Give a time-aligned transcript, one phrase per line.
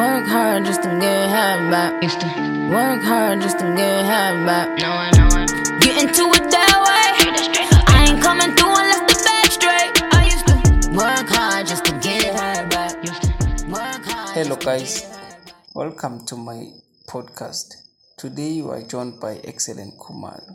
[0.00, 2.02] Work hard just to get half back.
[2.02, 2.26] Used to
[2.72, 4.78] Work hard just to get half back.
[4.80, 5.80] know it, know it.
[5.82, 7.84] Get into it that way.
[7.94, 9.92] I ain't coming through unless the back straight.
[10.14, 12.96] I used to work hard just to get half back.
[13.04, 13.28] Used to
[13.68, 14.30] Work hard.
[14.30, 15.00] Hello, guys.
[15.00, 15.54] get half back.
[15.74, 16.64] Welcome to my
[17.06, 17.74] podcast.
[18.16, 20.54] Today, you are joined by Excellent Kumalo.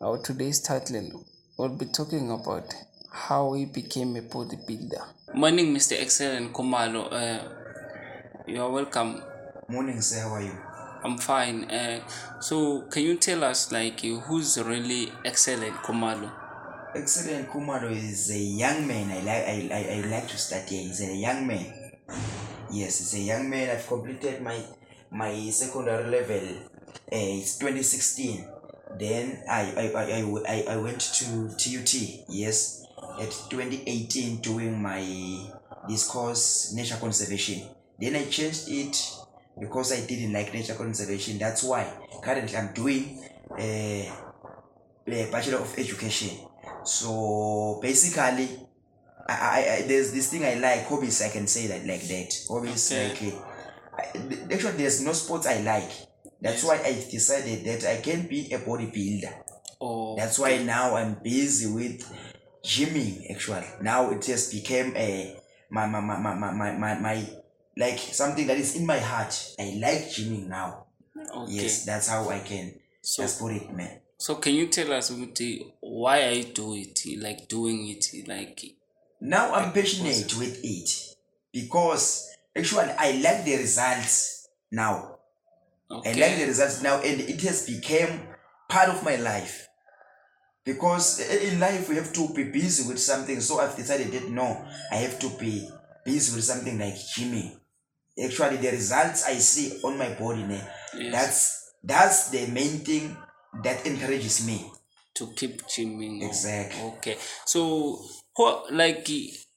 [0.00, 1.24] Our today's title
[1.56, 2.74] will be talking about
[3.12, 5.34] how he became a bodybuilder.
[5.34, 6.00] Morning, Mr.
[6.00, 7.12] Excellent Kumalo.
[7.12, 7.61] Uh,
[8.46, 9.22] you are welcome.
[9.68, 10.22] Morning, sir.
[10.22, 10.52] How are you?
[11.04, 11.64] I'm fine.
[11.70, 12.00] Uh,
[12.40, 16.30] so, can you tell us, like, uh, who's really Excellent Kumalo?
[16.94, 19.10] Excellent Kumalo is a young man.
[19.10, 19.28] I like.
[19.28, 20.82] I, I, I like to start here.
[20.82, 21.66] He's a young man.
[22.70, 23.70] Yes, he's a young man.
[23.70, 24.60] I've completed my
[25.10, 26.48] my secondary level.
[27.10, 28.46] Uh, it's 2016.
[28.98, 29.62] Then I
[29.96, 31.94] I, I, I- I went to TUT.
[32.28, 32.84] Yes,
[33.20, 35.00] at 2018 doing my
[35.88, 37.62] this course nature conservation.
[38.02, 38.96] Then I changed it
[39.58, 41.38] because I didn't like nature conservation.
[41.38, 41.86] That's why
[42.22, 43.22] currently I'm doing.
[43.52, 44.10] Uh,
[45.06, 46.38] a bachelor of education
[46.84, 48.48] so basically
[49.28, 52.32] I, I, I there's this thing i like hobbies i can say that like that
[52.48, 53.08] hobbies Okay.
[53.08, 53.38] like uh,
[53.98, 55.90] I, actually there's no sports i like
[56.40, 59.32] that's why i decided that i can be a bodybuilder
[59.84, 62.08] Oh, that's why now i'm busy with
[62.64, 65.36] gymming actually now it just became a
[65.68, 67.26] my my my, my, my, my, my
[67.76, 70.86] like something that is in my heart i like gymming now
[71.34, 71.52] okay.
[71.52, 75.10] yes that's how i can So, just put it man so can you tell us
[75.80, 78.62] why I do it, like doing it, like
[79.20, 81.16] Now I'm passionate with it
[81.52, 85.16] because actually I like the results now.
[85.90, 88.20] okay, I like the results now, and it has become
[88.68, 89.66] part of my life.
[90.64, 94.64] Because in life we have to be busy with something, so I've decided that no,
[94.92, 95.68] I have to be
[96.04, 97.58] busy with something like gymming.
[98.22, 100.42] Actually, the results I see on my body,
[100.98, 103.16] yes, that's that's the main thing
[103.62, 104.70] that encourages me.
[105.14, 106.22] to keep gymming.
[106.22, 106.80] Exactly.
[106.96, 107.16] Okay,
[107.46, 107.98] so
[108.34, 109.08] what like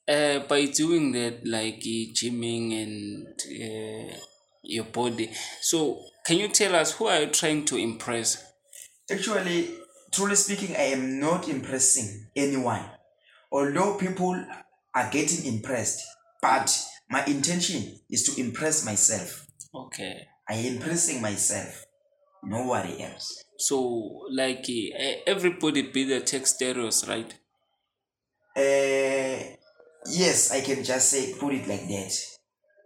[0.08, 3.28] uh, by doing that, like gymming and
[3.62, 4.18] uh,
[4.64, 5.30] your body.
[5.62, 8.44] So can you tell us who are you trying to impress?
[9.10, 9.70] Actually,
[10.12, 12.84] truly speaking, I am not impressing anyone.
[13.52, 14.34] Although people
[14.94, 16.02] are getting impressed,
[16.42, 16.68] but
[17.10, 19.48] my intention is to impress myself.
[19.74, 21.86] Okay, I impressing myself,
[22.44, 23.44] nobody else.
[23.58, 27.34] so like uh, everybody builder takes steroids, right?
[28.58, 29.56] Uh,
[30.10, 32.14] yes, I can just say put it like that.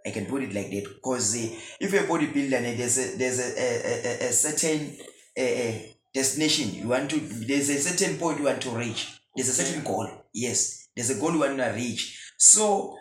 [0.06, 3.18] I can put it like that because uh, if you're a bodybuilder, eh, there's a
[3.18, 4.98] there's a, a, a, a certain
[5.38, 5.80] uh,
[6.14, 7.20] destination you want to.
[7.20, 9.20] There's a certain point you want to reach.
[9.36, 10.08] There's a certain goal.
[10.34, 12.34] Yes, there's a goal you want to reach.
[12.38, 12.98] So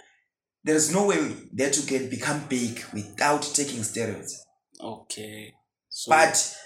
[0.64, 4.32] there's no way that you can become big without taking steroids.
[4.80, 5.54] Okay,
[5.88, 6.56] so But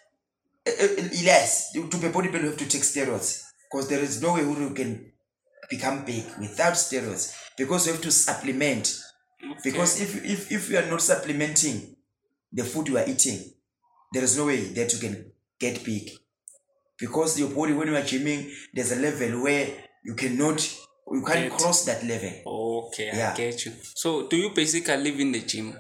[0.66, 4.34] uh, uh, yes, to be bodybuilder, you have to take steroids because there is no
[4.34, 5.12] way who you can
[5.70, 9.00] become big without steroids because you have to supplement.
[9.42, 9.60] okay.
[9.64, 11.96] Because if, if, if you are not supplementing
[12.52, 13.40] the food you are eating,
[14.12, 16.10] there is no way that you can get big.
[16.98, 19.68] Because your body, when you are gymming, there's a level where
[20.04, 20.60] you cannot,
[21.12, 21.58] you can't Get.
[21.58, 22.32] cross that level.
[22.88, 23.72] Okay, I get you.
[23.94, 25.76] So, do you basically live in the gym,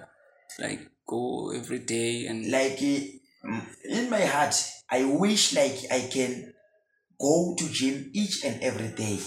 [0.58, 4.54] like go every day and like mm, in my heart
[4.90, 6.52] i wish like i can
[7.20, 9.18] go to gym each and every day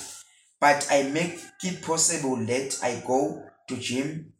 [0.60, 4.34] but i make it possible that i go to gym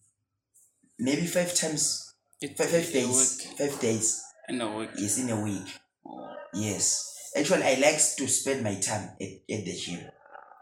[0.98, 4.90] maybe five times it, five, five days five days in a week?
[4.98, 5.68] yes in a week
[6.08, 10.00] Oh, yes actually i like to spend my time at, at the gym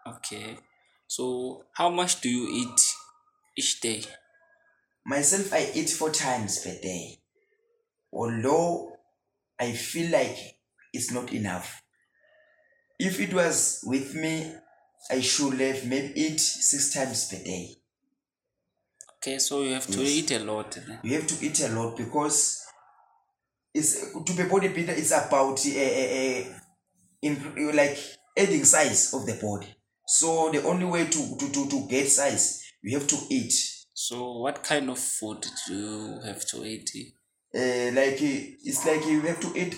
[0.07, 0.57] okay.
[1.07, 2.81] So, how much do you eat
[3.57, 4.03] each day?
[5.05, 7.19] myself i eat four times per day
[8.13, 8.95] although
[9.59, 10.37] i feel like
[10.93, 11.81] it's not enough
[12.97, 14.49] if it was with me
[15.11, 17.75] i should have maybe eat six times per day
[19.17, 20.09] Okay, so you have to Yes.
[20.09, 20.77] eat a lot.
[21.03, 22.63] you have to eat a lot because
[23.73, 26.59] it's to be bodybuilder it's about uh, uh, uh,
[27.21, 27.97] in, like
[28.37, 29.67] adding size of the body
[30.05, 33.53] so the only way to, to, to, to get size you have to eat
[33.95, 36.89] So, what kind of food do you have to eat?
[37.55, 39.75] uh, like uh, it's like you have to eat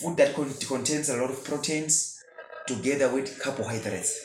[0.00, 2.22] food that con- contains a lot of proteins
[2.66, 4.24] together with carbohydrates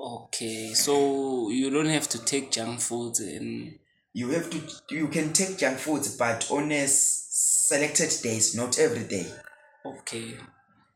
[0.00, 3.78] Okay, so you don't have to take junk foods and
[4.12, 4.60] you have to
[4.94, 9.26] you can take junk foods but on a selected days not every day
[9.84, 10.36] okay.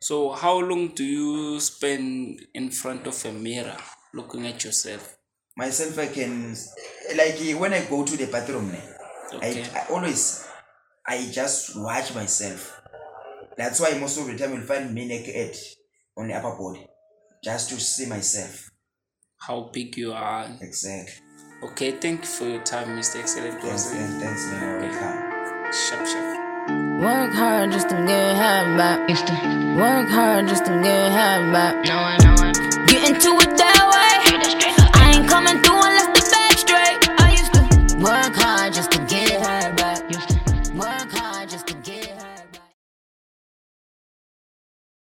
[0.02, 3.78] So, how long do you spend in front of a mirror
[4.12, 5.16] looking at yourself?
[5.54, 6.56] myself i can
[7.14, 8.72] like eh, when i go to the bathroom
[9.34, 9.64] Okay.
[9.74, 10.46] I, I always
[11.06, 12.80] I just watch myself.
[13.56, 15.56] That's why most of the time you'll find me naked
[16.16, 16.86] on the upper body.
[17.42, 18.70] Just to see myself.
[19.38, 20.46] How big you are.
[20.60, 21.14] Exactly.
[21.64, 23.20] Okay, thank you for your time, Mr.
[23.20, 24.71] Excellent Thanks, thanks, thanks, man.
[27.02, 27.32] Welcome.
[27.32, 27.32] Sharp, sharp.
[27.32, 29.10] Work hard just to get half back.
[29.10, 29.32] Used to
[29.74, 31.84] work hard just to get half back.
[31.84, 32.86] No, I know it.
[32.86, 33.81] Get into it that